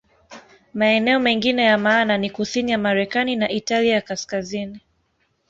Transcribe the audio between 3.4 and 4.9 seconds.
Italia ya Kaskazini.